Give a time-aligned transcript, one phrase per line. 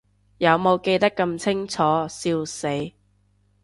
[0.39, 1.77] 有無記得咁清楚，
[2.09, 2.91] 笑死